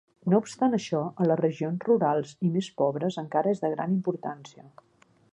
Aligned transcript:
No 0.33 0.37
obstant 0.43 0.75
això, 0.77 1.01
a 1.25 1.25
les 1.31 1.39
regions 1.41 1.85
rurals 1.89 2.31
i 2.47 2.49
més 2.55 2.69
pobres 2.83 3.19
encara 3.25 3.53
és 3.57 3.61
de 3.67 3.71
gran 3.75 3.93
importància. 3.99 4.65